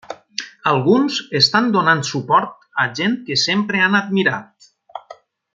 Alguns 0.71 1.17
estan 1.41 1.69
donant 1.75 2.01
suport 2.09 2.67
a 2.85 2.89
gent 3.01 3.15
que 3.31 3.41
sempre 3.45 3.85
han 3.89 4.03
admirat. 4.03 5.17